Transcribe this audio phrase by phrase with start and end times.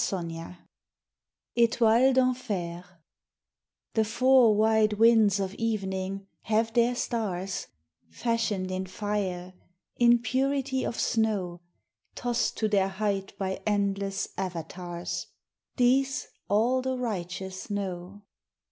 [0.01, 0.57] XXI
[1.55, 2.83] Étoiles d'Enfer
[3.93, 7.67] The four wide winds of evening have their stars,
[8.09, 9.53] Fashioned in fire,
[9.97, 11.61] in purity of snow,
[12.15, 15.27] Tossed to their height by endless avatars
[15.75, 18.23] These all the righteous know.